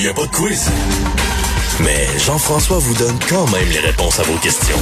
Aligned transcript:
Il 0.00 0.04
n'y 0.04 0.08
a 0.08 0.14
pas 0.14 0.24
de 0.24 0.30
quiz. 0.30 0.70
Mais 1.84 2.06
Jean-François 2.18 2.78
vous 2.78 2.94
donne 2.94 3.18
quand 3.28 3.46
même 3.50 3.68
les 3.68 3.80
réponses 3.80 4.18
à 4.18 4.22
vos 4.22 4.38
questions. 4.38 4.78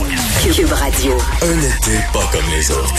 Cube 0.55 0.71
Radio. 0.71 1.13
Un 1.43 1.59
été 1.59 1.99
pas 2.13 2.25
comme 2.31 2.49
les 2.53 2.71
autres. 2.71 2.95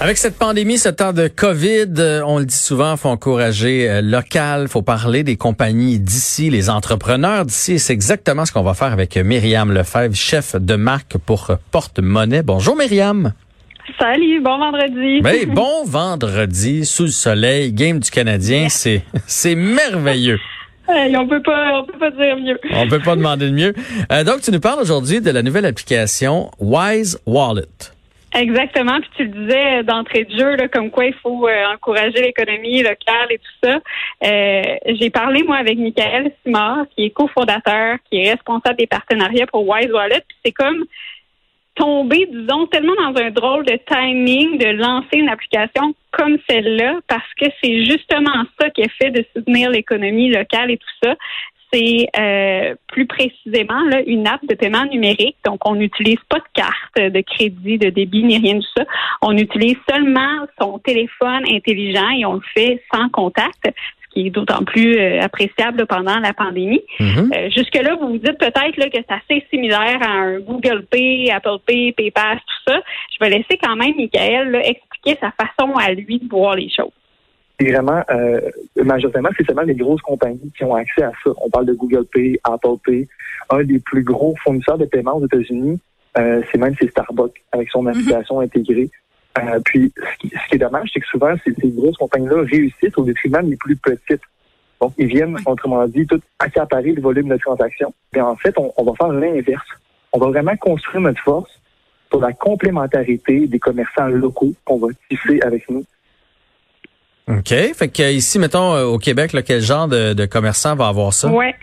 Avec 0.00 0.18
cette 0.18 0.36
pandémie, 0.36 0.76
ce 0.76 0.90
temps 0.90 1.14
de 1.14 1.28
COVID, 1.28 1.94
euh, 1.96 2.20
on 2.26 2.40
le 2.40 2.44
dit 2.44 2.54
souvent, 2.54 2.98
faut 2.98 3.08
encourager 3.08 3.88
euh, 3.88 4.02
local, 4.02 4.68
faut 4.68 4.82
parler 4.82 5.22
des 5.22 5.36
compagnies 5.36 5.98
d'ici, 5.98 6.50
les 6.50 6.68
entrepreneurs 6.68 7.46
d'ici. 7.46 7.78
C'est 7.78 7.94
exactement 7.94 8.44
ce 8.44 8.52
qu'on 8.52 8.64
va 8.64 8.74
faire 8.74 8.92
avec 8.92 9.16
Myriam 9.16 9.72
Lefebvre, 9.72 10.14
chef 10.14 10.56
de 10.56 10.74
marque 10.74 11.16
pour 11.16 11.52
Porte-Monnaie. 11.70 12.42
Bonjour 12.42 12.76
Myriam. 12.76 13.32
Salut, 13.98 14.40
bon 14.40 14.58
vendredi. 14.58 15.20
Ben, 15.20 15.46
bon 15.46 15.84
vendredi, 15.84 16.86
sous 16.86 17.04
le 17.04 17.08
soleil, 17.10 17.72
game 17.72 17.98
du 18.00 18.10
Canadien, 18.10 18.68
c'est 18.68 19.02
c'est 19.26 19.54
merveilleux. 19.54 20.38
Hey, 20.88 21.16
on 21.16 21.26
peut 21.26 21.42
pas, 21.42 21.80
on 21.80 21.84
peut 21.84 21.98
pas 21.98 22.10
dire 22.10 22.36
mieux. 22.36 22.58
On 22.72 22.88
peut 22.88 23.00
pas 23.00 23.16
demander 23.16 23.46
de 23.46 23.54
mieux. 23.54 23.74
Euh, 24.12 24.24
donc, 24.24 24.42
tu 24.42 24.50
nous 24.50 24.60
parles 24.60 24.80
aujourd'hui 24.80 25.20
de 25.20 25.30
la 25.30 25.42
nouvelle 25.42 25.64
application 25.64 26.50
Wise 26.58 27.18
Wallet. 27.26 27.62
Exactement. 28.34 29.00
Puis 29.00 29.10
tu 29.16 29.24
le 29.24 29.30
disais 29.30 29.82
d'entrée 29.84 30.24
de 30.24 30.36
jeu, 30.36 30.56
là, 30.56 30.68
comme 30.68 30.90
quoi 30.90 31.06
il 31.06 31.14
faut 31.22 31.48
euh, 31.48 31.66
encourager 31.72 32.20
l'économie 32.20 32.82
locale 32.82 33.28
et 33.30 33.38
tout 33.38 33.68
ça. 33.68 33.78
Euh, 34.24 34.62
J'ai 35.00 35.08
parlé 35.10 35.42
moi 35.44 35.56
avec 35.56 35.78
Michael 35.78 36.32
Simard, 36.42 36.84
qui 36.96 37.04
est 37.04 37.10
cofondateur, 37.10 37.96
qui 38.10 38.18
est 38.18 38.32
responsable 38.32 38.76
des 38.76 38.86
partenariats 38.86 39.46
pour 39.46 39.66
Wise 39.68 39.90
Wallet. 39.92 40.22
Puis 40.28 40.36
c'est 40.44 40.52
comme 40.52 40.84
tomber, 41.74 42.28
disons, 42.30 42.66
tellement 42.66 42.94
dans 42.96 43.20
un 43.20 43.30
drôle 43.30 43.64
de 43.64 43.78
timing 43.86 44.58
de 44.58 44.66
lancer 44.66 45.16
une 45.16 45.28
application 45.28 45.94
comme 46.12 46.38
celle-là, 46.48 47.00
parce 47.08 47.34
que 47.40 47.46
c'est 47.62 47.84
justement 47.84 48.44
ça 48.60 48.70
qui 48.70 48.82
est 48.82 48.92
fait 49.00 49.10
de 49.10 49.24
soutenir 49.34 49.70
l'économie 49.70 50.30
locale 50.30 50.70
et 50.70 50.76
tout 50.76 50.96
ça. 51.02 51.14
C'est 51.72 52.06
euh, 52.16 52.76
plus 52.86 53.06
précisément 53.06 53.82
là, 53.90 54.00
une 54.06 54.28
app 54.28 54.40
de 54.46 54.54
paiement 54.54 54.84
numérique. 54.84 55.36
Donc, 55.44 55.58
on 55.68 55.74
n'utilise 55.74 56.20
pas 56.28 56.38
de 56.38 56.44
carte 56.54 57.12
de 57.12 57.20
crédit, 57.20 57.78
de 57.78 57.90
débit, 57.90 58.22
ni 58.22 58.38
rien 58.38 58.54
de 58.54 58.64
ça. 58.76 58.84
On 59.22 59.36
utilise 59.36 59.76
seulement 59.90 60.46
son 60.60 60.78
téléphone 60.78 61.42
intelligent 61.50 62.10
et 62.16 62.24
on 62.26 62.34
le 62.34 62.42
fait 62.54 62.80
sans 62.92 63.08
contact 63.08 63.66
qui 64.14 64.28
est 64.28 64.30
d'autant 64.30 64.64
plus 64.64 64.96
euh, 64.98 65.20
appréciable 65.20 65.86
pendant 65.86 66.18
la 66.20 66.32
pandémie. 66.32 66.82
Mhm. 67.00 67.32
Euh, 67.34 67.50
jusque-là, 67.50 67.96
vous 68.00 68.08
vous 68.08 68.18
dites 68.18 68.38
peut-être 68.38 68.90
que 68.90 68.98
c'est 68.98 69.10
assez 69.10 69.44
similaire 69.50 69.98
à 70.00 70.10
un 70.10 70.38
Google 70.40 70.84
Pay, 70.90 71.30
Apple 71.30 71.58
Pay, 71.66 71.92
PayPal, 71.92 72.38
tout 72.38 72.72
ça. 72.72 72.80
Je 73.12 73.24
vais 73.24 73.30
laisser 73.30 73.58
quand 73.62 73.76
même 73.76 73.94
Michael 73.96 74.52
là, 74.52 74.60
expliquer 74.66 75.18
sa 75.20 75.32
façon 75.32 75.72
à 75.74 75.92
lui 75.92 76.18
de 76.18 76.28
voir 76.28 76.54
les 76.54 76.70
choses. 76.70 76.92
C'est 77.60 77.70
vraiment, 77.70 78.02
euh, 78.10 78.40
majoritairement, 78.76 79.28
c'est 79.36 79.46
seulement 79.46 79.62
les 79.62 79.74
grosses 79.74 80.02
compagnies 80.02 80.52
qui 80.56 80.64
ont 80.64 80.74
accès 80.74 81.02
à 81.02 81.12
ça. 81.22 81.30
On 81.40 81.50
parle 81.50 81.66
de 81.66 81.74
Google 81.74 82.04
Pay, 82.12 82.38
Apple 82.44 82.78
Pay. 82.84 83.06
Un 83.50 83.62
des 83.62 83.78
plus 83.78 84.02
gros 84.02 84.34
fournisseurs 84.42 84.78
de 84.78 84.86
paiement 84.86 85.16
aux 85.16 85.26
États-Unis, 85.26 85.78
euh, 86.18 86.42
c'est 86.50 86.58
même 86.58 86.74
c'est 86.80 86.88
Starbucks 86.90 87.42
avec 87.52 87.68
son 87.70 87.86
application 87.86 88.40
intégrée. 88.40 88.90
Euh, 89.38 89.60
puis, 89.64 89.92
ce 89.96 90.18
qui, 90.18 90.28
ce 90.28 90.48
qui 90.48 90.54
est 90.54 90.58
dommage, 90.58 90.90
c'est 90.92 91.00
que 91.00 91.06
souvent, 91.06 91.34
ces, 91.44 91.52
ces 91.60 91.68
grosses 91.68 91.96
compagnies-là 91.96 92.42
réussissent 92.42 92.96
au 92.96 93.04
détriment 93.04 93.48
des 93.48 93.56
plus 93.56 93.76
petites. 93.76 94.22
Donc, 94.80 94.92
ils 94.98 95.06
viennent, 95.06 95.36
autrement 95.46 95.86
dit, 95.86 96.06
tout 96.06 96.20
accaparer 96.38 96.92
le 96.92 97.02
volume 97.02 97.28
de 97.28 97.36
transactions. 97.36 97.92
Et 98.14 98.20
en 98.20 98.36
fait, 98.36 98.54
on, 98.58 98.72
on 98.76 98.84
va 98.84 98.92
faire 98.94 99.08
l'inverse. 99.08 99.66
On 100.12 100.18
va 100.18 100.28
vraiment 100.28 100.56
construire 100.56 101.00
notre 101.00 101.20
force 101.22 101.50
sur 102.10 102.20
la 102.20 102.32
complémentarité 102.32 103.46
des 103.46 103.58
commerçants 103.58 104.06
locaux 104.06 104.54
qu'on 104.64 104.78
va 104.78 104.88
tisser 105.10 105.40
avec 105.42 105.68
nous. 105.68 105.84
OK. 107.26 107.48
Fait 107.48 107.88
que 107.88 108.12
ici, 108.12 108.38
mettons, 108.38 108.74
euh, 108.74 108.84
au 108.84 108.98
Québec, 108.98 109.32
là, 109.32 109.42
quel 109.42 109.62
genre 109.62 109.88
de, 109.88 110.12
de 110.12 110.26
commerçant 110.26 110.76
va 110.76 110.88
avoir 110.88 111.12
ça? 111.12 111.28
Ouais. 111.28 111.54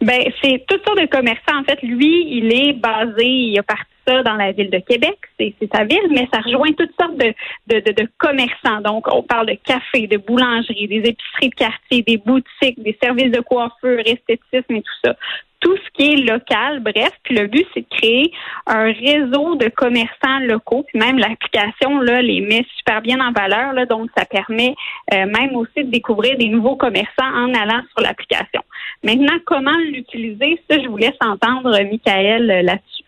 Ben, 0.00 0.22
c'est 0.42 0.64
toutes 0.68 0.84
sortes 0.84 1.00
de 1.00 1.06
commerçants. 1.06 1.58
En 1.60 1.64
fait, 1.64 1.80
lui, 1.82 2.38
il 2.38 2.52
est 2.52 2.72
basé, 2.72 3.24
il 3.24 3.58
a 3.58 3.62
parti 3.62 3.89
ça 4.06 4.22
dans 4.22 4.34
la 4.34 4.52
ville 4.52 4.70
de 4.70 4.78
Québec, 4.78 5.18
c'est 5.38 5.54
sa 5.72 5.84
ville, 5.84 6.08
mais 6.10 6.28
ça 6.32 6.40
rejoint 6.40 6.72
toutes 6.72 6.94
sortes 7.00 7.16
de, 7.16 8.08
commerçants. 8.18 8.80
Donc, 8.82 9.06
on 9.12 9.22
parle 9.22 9.46
de 9.46 9.58
café, 9.64 10.06
de 10.06 10.16
boulangerie, 10.16 10.88
des 10.88 11.10
épiceries 11.10 11.50
de 11.50 11.54
quartier, 11.54 12.02
des 12.02 12.18
boutiques, 12.18 12.82
des 12.82 12.96
services 13.02 13.30
de 13.30 13.40
coiffure, 13.40 14.00
esthétisme 14.00 14.74
et 14.74 14.82
tout 14.82 14.98
ça. 15.04 15.16
Tout 15.60 15.76
ce 15.76 15.90
qui 15.92 16.12
est 16.12 16.16
local, 16.16 16.80
bref. 16.80 17.10
Puis 17.22 17.34
le 17.34 17.46
but, 17.46 17.66
c'est 17.74 17.82
de 17.82 17.94
créer 17.94 18.32
un 18.66 18.84
réseau 18.92 19.56
de 19.56 19.68
commerçants 19.68 20.38
locaux. 20.40 20.84
Puis 20.88 20.98
même 20.98 21.18
l'application, 21.18 22.00
là, 22.00 22.22
les 22.22 22.40
met 22.40 22.64
super 22.78 23.02
bien 23.02 23.20
en 23.20 23.30
valeur. 23.30 23.74
Là, 23.74 23.84
donc, 23.84 24.08
ça 24.16 24.24
permet 24.24 24.74
euh, 25.12 25.26
même 25.26 25.54
aussi 25.56 25.84
de 25.84 25.90
découvrir 25.90 26.38
des 26.38 26.48
nouveaux 26.48 26.76
commerçants 26.76 27.10
en 27.18 27.52
allant 27.52 27.82
sur 27.92 28.00
l'application. 28.00 28.62
Maintenant, 29.04 29.36
comment 29.44 29.76
l'utiliser? 29.92 30.58
Ça, 30.70 30.80
je 30.80 30.88
vous 30.88 30.96
laisse 30.96 31.16
entendre 31.20 31.78
Michael 31.82 32.50
euh, 32.50 32.62
là-dessus. 32.62 32.99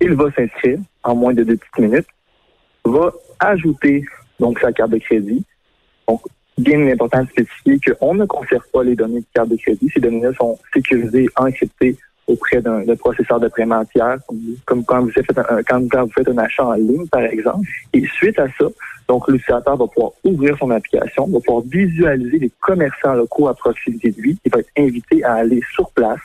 Il 0.00 0.14
va 0.14 0.30
s'inscrire 0.32 0.78
en 1.02 1.14
moins 1.14 1.34
de 1.34 1.44
deux 1.44 1.56
petites 1.56 1.78
minutes, 1.78 2.06
va 2.84 3.12
ajouter 3.40 4.04
donc 4.38 4.58
sa 4.60 4.72
carte 4.72 4.90
de 4.90 4.98
crédit. 4.98 5.44
Donc, 6.06 6.22
bien 6.56 6.86
important 6.88 7.22
de 7.22 7.28
spécifier 7.28 7.78
qu'on 7.80 8.14
ne 8.14 8.26
conserve 8.26 8.64
pas 8.72 8.82
les 8.82 8.96
données 8.96 9.20
de 9.20 9.26
carte 9.34 9.48
de 9.48 9.56
crédit. 9.56 9.88
Ces 9.92 10.00
données-là 10.00 10.32
sont 10.34 10.58
sécurisées, 10.72 11.28
encryptées 11.36 11.96
auprès 12.26 12.60
d'un 12.60 12.84
processeur 12.96 13.40
de 13.40 13.48
paiement 13.48 13.82
comme, 14.66 14.84
quand, 14.84 15.02
vous 15.02 15.10
faites 15.10 15.38
un, 15.38 15.62
quand 15.62 16.04
vous 16.04 16.12
faites 16.12 16.28
un 16.28 16.38
achat 16.38 16.66
en 16.66 16.74
ligne, 16.74 17.06
par 17.08 17.22
exemple. 17.22 17.66
Et 17.94 18.06
suite 18.06 18.38
à 18.38 18.46
ça, 18.58 18.66
donc 19.08 19.26
l'utilisateur 19.28 19.76
va 19.76 19.86
pouvoir 19.86 20.12
ouvrir 20.24 20.56
son 20.58 20.70
application, 20.70 21.26
va 21.26 21.40
pouvoir 21.40 21.64
visualiser 21.64 22.38
les 22.38 22.52
commerçants 22.60 23.14
locaux 23.14 23.48
à 23.48 23.54
proximité 23.54 24.10
de 24.10 24.20
lui. 24.20 24.38
Il 24.44 24.52
va 24.52 24.60
être 24.60 24.70
invité 24.76 25.24
à 25.24 25.36
aller 25.36 25.60
sur 25.74 25.90
place 25.92 26.20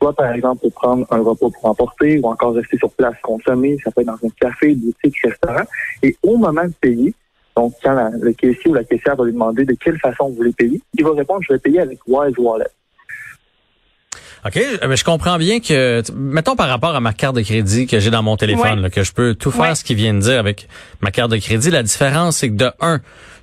soit 0.00 0.14
par 0.14 0.32
exemple 0.32 0.60
pour 0.62 0.72
prendre 0.72 1.06
un 1.10 1.18
repas 1.20 1.48
pour 1.50 1.64
emporter 1.66 2.18
ou 2.18 2.26
encore 2.26 2.54
rester 2.54 2.78
sur 2.78 2.90
place 2.92 3.14
consommer, 3.22 3.76
ça 3.84 3.90
peut 3.90 4.00
être 4.00 4.06
dans 4.06 4.14
un 4.14 4.30
café, 4.40 4.74
boutique, 4.74 5.16
restaurant. 5.22 5.64
Et 6.02 6.16
au 6.22 6.36
moment 6.36 6.64
de 6.64 6.72
payer, 6.80 7.12
donc 7.56 7.74
quand 7.82 7.92
la- 7.92 8.10
le 8.10 8.32
caissier 8.32 8.70
ou 8.70 8.74
la 8.74 8.84
caissière 8.84 9.16
va 9.16 9.24
lui 9.24 9.32
demander 9.32 9.64
de 9.64 9.74
quelle 9.74 9.98
façon 9.98 10.28
vous 10.28 10.36
voulez 10.36 10.52
payer, 10.52 10.80
il 10.94 11.04
va 11.04 11.12
répondre 11.12 11.40
je 11.46 11.52
vais 11.52 11.58
payer 11.58 11.80
avec 11.80 11.98
Wise 12.06 12.34
Wallet. 12.38 12.66
OK, 14.46 14.56
euh, 14.56 14.88
mais 14.88 14.96
je 14.96 15.04
comprends 15.04 15.36
bien 15.36 15.60
que, 15.60 16.00
mettons 16.14 16.56
par 16.56 16.68
rapport 16.70 16.94
à 16.96 17.00
ma 17.00 17.12
carte 17.12 17.36
de 17.36 17.42
crédit 17.42 17.86
que 17.86 18.00
j'ai 18.00 18.10
dans 18.10 18.22
mon 18.22 18.38
téléphone, 18.38 18.76
Ouais. 18.78 18.82
là, 18.84 18.88
que 18.90 19.02
je 19.02 19.12
peux 19.12 19.34
tout 19.34 19.50
faire 19.50 19.60
Ouais. 19.70 19.74
ce 19.74 19.84
qu'il 19.84 19.96
vient 19.96 20.14
de 20.14 20.20
dire 20.20 20.38
avec 20.38 20.66
ma 21.02 21.10
carte 21.10 21.30
de 21.30 21.36
crédit. 21.36 21.70
La 21.70 21.82
différence, 21.82 22.38
c'est 22.38 22.48
que 22.48 22.54
de 22.54 22.70
un, 22.80 23.00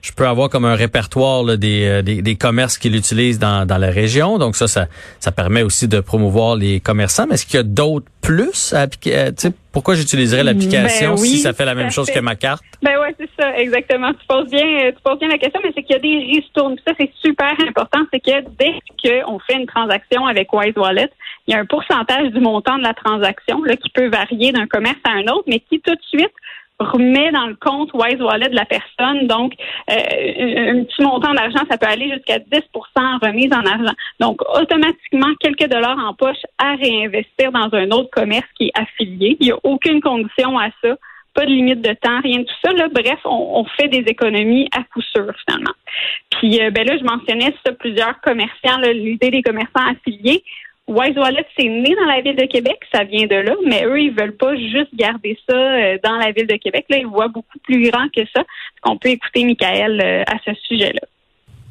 je 0.07 0.13
peux 0.13 0.25
avoir 0.28 0.50
comme 0.50 0.63
un 0.66 0.75
répertoire 0.75 1.44
là, 1.44 1.57
des, 1.57 1.85
euh, 1.85 2.01
des, 2.01 2.22
des 2.22 2.35
commerces 2.35 2.78
qui 2.78 2.90
l'utilisent 2.90 3.40
dans, 3.40 3.66
dans 3.66 3.78
la 3.78 3.90
région. 3.90 4.38
Donc 4.38 4.56
ça, 4.56 4.68
ça, 4.68 4.88
ça 5.19 5.31
permet 5.34 5.63
aussi 5.63 5.88
de 5.88 6.00
promouvoir 6.00 6.56
les 6.56 6.79
commerçants. 6.79 7.25
Mais 7.28 7.35
est-ce 7.35 7.45
qu'il 7.45 7.57
y 7.57 7.59
a 7.59 7.63
d'autres 7.63 8.07
plus 8.22 8.73
à 8.73 8.81
appliquer? 8.81 9.17
euh, 9.17 9.31
pourquoi 9.73 9.96
j'utiliserais 9.96 10.44
l'application 10.44 11.13
Ben 11.16 11.22
oui, 11.22 11.28
si 11.28 11.38
ça 11.40 11.53
fait 11.53 11.66
la 11.66 11.75
même 11.75 11.91
chose 11.91 12.07
fait. 12.07 12.13
que 12.16 12.19
ma 12.19 12.35
carte? 12.35 12.64
Ben 12.82 12.97
ouais, 12.99 13.14
c'est 13.20 13.29
ça, 13.40 13.55
exactement. 13.58 14.11
Tu 14.14 14.26
poses 14.28 14.49
bien, 14.49 14.66
euh, 14.66 14.91
tu 14.91 14.97
poses 15.03 15.20
bien 15.20 15.28
la 15.28 15.37
question, 15.37 15.59
mais 15.64 15.72
c'est 15.76 15.84
qu'il 15.84 15.93
y 15.96 15.99
a 15.99 15.99
des 15.99 16.40
ristournes. 16.40 16.78
Ça, 16.87 16.93
c'est 16.99 17.11
super 17.23 17.53
important. 17.67 17.99
C'est 18.11 18.20
que 18.20 18.41
dès 18.58 18.73
qu'on 19.03 19.40
fait 19.40 19.55
une 19.55 19.67
transaction 19.67 20.26
avec 20.26 20.52
Wise 20.53 20.73
Wallet, 20.78 21.09
il 21.47 21.53
y 21.53 21.55
a 21.55 21.59
un 21.59 21.66
pourcentage 21.66 22.32
du 22.32 22.40
montant 22.40 22.78
de 22.78 22.84
la 22.84 22.93
transaction 22.93 23.61
là, 23.64 23.76
qui 23.76 23.90
peut 23.90 24.08
varier 24.09 24.52
d'un 24.52 24.67
commerce 24.67 24.97
à 25.03 25.11
un 25.11 25.23
autre, 25.34 25.43
mais 25.47 25.59
qui 25.59 25.79
tout 25.82 25.93
de 25.93 26.02
suite 26.09 26.34
remet 26.79 27.32
dans 27.32 27.47
le 27.47 27.56
compte 27.56 27.91
Wise 27.94 28.22
Wallet 28.22 28.50
de 28.50 28.56
la 28.56 28.66
personne. 28.66 29.28
Donc, 29.28 29.53
euh, 29.90 29.94
un 29.96 30.84
petit 30.84 31.02
montant 31.02 31.34
d'argent, 31.34 31.62
ça 31.70 31.78
peut 31.78 31.88
aller 31.88 32.12
jusqu'à 32.12 32.40
10 32.40 32.62
en 32.96 33.18
remise 33.18 33.52
en 33.52 33.66
argent. 33.66 33.94
Donc, 34.20 34.41
automatiquement, 34.56 35.34
quelques 35.40 35.70
dollars 35.70 35.97
en 35.97 36.14
poche 36.14 36.44
à 36.58 36.76
réinvestir 36.76 37.52
dans 37.52 37.70
un 37.74 37.90
autre 37.91 38.09
commerce 38.12 38.47
qui 38.58 38.68
est 38.68 38.79
affilié. 38.79 39.38
Il 39.40 39.47
n'y 39.47 39.52
a 39.52 39.58
aucune 39.64 40.02
condition 40.02 40.58
à 40.58 40.70
ça 40.84 40.96
pas 41.38 41.46
de 41.46 41.52
limite 41.52 41.82
de 41.82 41.94
temps, 41.94 42.20
rien 42.22 42.40
de 42.40 42.46
tout 42.46 42.56
ça. 42.64 42.74
Là. 42.74 42.88
Bref, 42.91 43.20
on, 43.23 43.59
on 43.59 43.66
fait 43.80 43.88
des 43.90 44.03
économies 44.08 44.68
à 44.76 44.82
coup 44.84 45.03
sûr, 45.03 45.32
finalement. 45.46 45.73
Puis 46.32 46.59
euh, 46.59 46.72
ben 46.72 46.85
là, 46.85 46.97
je 46.97 47.03
mentionnais 47.03 47.53
ça, 47.64 47.73
plusieurs 47.73 48.20
commerçants, 48.22 48.80
l'idée 48.91 49.30
des 49.30 49.44
commerçants 49.44 49.85
affiliés. 49.88 50.44
Wise 50.87 51.17
Wallet, 51.17 51.45
c'est 51.57 51.67
né 51.67 51.95
dans 51.95 52.05
la 52.05 52.22
ville 52.22 52.37
de 52.37 52.45
Québec, 52.45 52.79
ça 52.93 53.03
vient 53.03 53.28
de 53.28 53.35
là, 53.35 53.55
mais 53.66 53.84
eux, 53.85 53.99
ils 53.99 54.16
veulent 54.16 54.37
pas 54.37 54.55
juste 54.55 54.95
garder 54.95 55.37
ça 55.47 55.55
euh, 55.55 55.97
dans 56.01 56.16
la 56.16 56.31
ville 56.31 56.47
de 56.47 56.55
Québec. 56.55 56.85
Là, 56.89 56.97
ils 56.97 57.07
voient 57.07 57.28
beaucoup 57.28 57.59
plus 57.59 57.89
grand 57.89 58.07
que 58.09 58.22
ça. 58.34 58.43
On 58.85 58.97
peut 58.97 59.09
écouter 59.09 59.43
Michael 59.43 60.01
euh, 60.01 60.23
à 60.25 60.37
ce 60.45 60.53
sujet-là? 60.53 61.01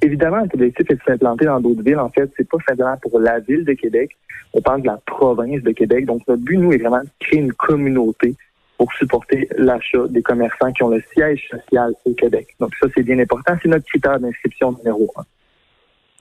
Évidemment, 0.02 0.42
l'objectif 0.52 0.90
est 0.90 0.94
de 0.96 1.00
s'implanter 1.06 1.46
dans 1.46 1.60
d'autres 1.60 1.82
villes. 1.82 1.98
En 1.98 2.10
fait, 2.10 2.30
c'est 2.36 2.46
pas 2.46 2.58
simplement 2.68 2.96
pour 3.00 3.18
la 3.18 3.38
ville 3.40 3.64
de 3.64 3.72
Québec. 3.72 4.10
On 4.52 4.60
parle 4.60 4.82
de 4.82 4.86
la 4.86 5.00
province 5.06 5.62
de 5.62 5.70
Québec. 5.70 6.04
Donc, 6.04 6.20
notre 6.28 6.42
but, 6.42 6.58
nous, 6.58 6.72
est 6.74 6.78
vraiment 6.78 7.00
de 7.00 7.08
créer 7.18 7.40
une 7.40 7.54
communauté 7.54 8.34
pour 8.76 8.92
supporter 8.92 9.48
l'achat 9.56 10.06
des 10.10 10.20
commerçants 10.20 10.70
qui 10.72 10.82
ont 10.82 10.90
le 10.90 11.02
siège 11.14 11.48
social 11.48 11.92
au 12.04 12.12
Québec. 12.12 12.48
Donc, 12.60 12.74
ça, 12.78 12.86
c'est 12.94 13.02
bien 13.02 13.18
important. 13.18 13.54
C'est 13.62 13.68
notre 13.70 13.86
critère 13.86 14.20
d'inscription 14.20 14.72
numéro 14.72 15.10
un. 15.16 15.24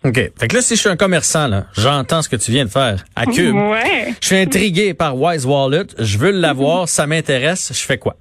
OK. 0.05 0.13
Fait 0.13 0.47
que 0.47 0.55
là, 0.55 0.61
si 0.61 0.75
je 0.75 0.81
suis 0.81 0.89
un 0.89 0.95
commerçant, 0.95 1.47
là, 1.47 1.65
j'entends 1.75 2.21
ce 2.21 2.29
que 2.29 2.35
tu 2.35 2.51
viens 2.51 2.65
de 2.65 2.69
faire 2.69 3.03
à 3.15 3.25
Cube. 3.25 3.55
Ouais. 3.65 4.13
Je 4.21 4.27
suis 4.27 4.37
intrigué 4.37 4.93
par 4.93 5.19
Wise 5.19 5.45
Wallet. 5.45 5.87
Je 5.97 6.17
veux 6.17 6.31
l'avoir. 6.31 6.87
Ça 6.87 7.07
m'intéresse. 7.07 7.71
Je 7.73 7.85
fais 7.85 7.97
quoi? 7.97 8.15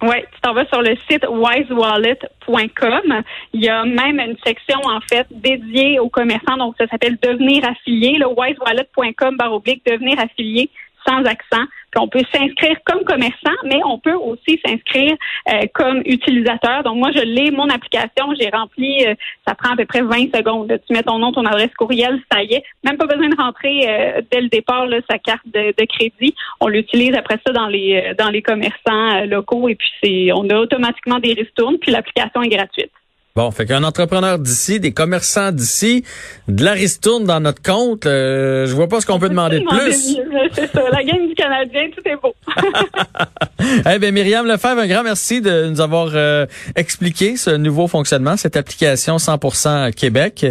Oui, 0.00 0.16
tu 0.32 0.40
t'en 0.42 0.54
vas 0.54 0.64
sur 0.66 0.80
le 0.80 0.96
site 1.10 1.26
wisewallet.com. 1.28 3.22
Il 3.52 3.64
y 3.64 3.68
a 3.68 3.84
même 3.84 4.20
une 4.20 4.36
section, 4.46 4.78
en 4.84 5.00
fait, 5.00 5.26
dédiée 5.30 5.98
aux 5.98 6.08
commerçants. 6.08 6.56
Donc, 6.56 6.76
ça 6.78 6.86
s'appelle 6.86 7.18
Devenir 7.20 7.64
affilié. 7.64 8.16
Le 8.18 8.28
wisewallet.com 8.28 9.36
barre 9.36 9.54
oblique 9.54 9.82
Devenir 9.84 10.20
affilié 10.20 10.70
sans 11.04 11.24
accent. 11.24 11.64
Puis 11.90 12.00
on 12.00 12.08
peut 12.08 12.22
s'inscrire 12.32 12.76
comme 12.84 13.04
commerçant, 13.04 13.56
mais 13.64 13.80
on 13.84 13.98
peut 13.98 14.14
aussi 14.14 14.60
s'inscrire 14.64 15.16
euh, 15.48 15.62
comme 15.74 16.02
utilisateur. 16.04 16.82
Donc 16.82 16.96
moi, 16.96 17.10
je 17.14 17.22
l'ai, 17.22 17.50
mon 17.50 17.68
application, 17.68 18.34
j'ai 18.38 18.50
rempli, 18.50 19.06
euh, 19.06 19.14
ça 19.46 19.54
prend 19.54 19.72
à 19.72 19.76
peu 19.76 19.86
près 19.86 20.02
20 20.02 20.34
secondes. 20.34 20.78
Tu 20.86 20.92
mets 20.92 21.02
ton 21.02 21.18
nom, 21.18 21.32
ton 21.32 21.44
adresse 21.44 21.72
courriel, 21.76 22.20
ça 22.30 22.42
y 22.42 22.54
est. 22.54 22.62
Même 22.84 22.96
pas 22.96 23.06
besoin 23.06 23.28
de 23.28 23.36
rentrer 23.36 23.88
euh, 23.88 24.22
dès 24.30 24.40
le 24.40 24.48
départ 24.48 24.86
là, 24.86 24.98
sa 25.08 25.18
carte 25.18 25.46
de, 25.46 25.74
de 25.76 25.86
crédit. 25.86 26.34
On 26.60 26.68
l'utilise 26.68 27.14
après 27.14 27.38
ça 27.46 27.52
dans 27.52 27.66
les 27.66 28.14
dans 28.18 28.28
les 28.28 28.42
commerçants 28.42 29.24
locaux 29.26 29.68
et 29.68 29.74
puis 29.74 29.88
c'est 30.02 30.32
on 30.32 30.48
a 30.50 30.58
automatiquement 30.58 31.18
des 31.18 31.32
ristournes, 31.32 31.78
puis 31.78 31.92
l'application 31.92 32.42
est 32.42 32.48
gratuite. 32.48 32.90
Bon, 33.36 33.52
fait 33.52 33.66
qu'un 33.66 33.84
entrepreneur 33.84 34.38
d'ici, 34.38 34.80
des 34.80 34.92
commerçants 34.92 35.52
d'ici, 35.52 36.04
de 36.48 36.64
la 36.64 36.72
ristourne 36.72 37.24
dans 37.24 37.38
notre 37.38 37.62
compte, 37.62 38.04
euh, 38.04 38.66
je 38.66 38.74
vois 38.74 38.88
pas 38.88 39.00
ce 39.00 39.06
qu'on 39.06 39.20
peut 39.20 39.28
demander 39.28 39.60
de 39.60 39.64
plus. 39.64 40.18
C'est 40.52 40.66
ça, 40.72 40.82
la 40.90 41.04
game 41.04 41.28
du 41.28 41.34
Canadien, 41.34 41.82
tout 41.94 42.02
est 42.04 42.16
beau. 42.16 42.34
eh 43.94 43.98
bien, 44.00 44.10
Myriam 44.10 44.44
Lefebvre, 44.44 44.80
un 44.80 44.88
grand 44.88 45.04
merci 45.04 45.40
de 45.40 45.68
nous 45.68 45.80
avoir 45.80 46.08
euh, 46.14 46.46
expliqué 46.74 47.36
ce 47.36 47.50
nouveau 47.50 47.86
fonctionnement, 47.86 48.36
cette 48.36 48.56
application 48.56 49.18
100% 49.18 49.94
Québec. 49.94 50.44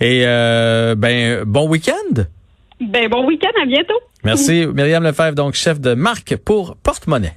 Et 0.00 0.24
euh, 0.26 0.94
ben, 0.96 1.44
bon 1.44 1.66
week-end. 1.66 2.24
Ben, 2.78 3.08
bon 3.08 3.26
week-end, 3.26 3.62
à 3.62 3.64
bientôt. 3.64 4.00
Merci, 4.22 4.66
Myriam 4.66 5.02
Lefebvre, 5.02 5.34
donc 5.34 5.54
chef 5.54 5.80
de 5.80 5.94
marque 5.94 6.36
pour 6.36 6.76
Porte-Monnaie. 6.76 7.34